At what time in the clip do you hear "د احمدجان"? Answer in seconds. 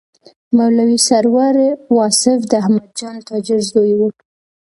2.47-3.17